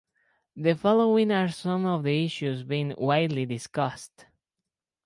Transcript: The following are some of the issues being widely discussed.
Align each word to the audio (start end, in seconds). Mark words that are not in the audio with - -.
The 0.55 0.73
following 0.73 1.31
are 1.31 1.49
some 1.49 1.85
of 1.85 2.01
the 2.01 2.25
issues 2.25 2.63
being 2.63 2.95
widely 2.97 3.45
discussed. 3.45 4.25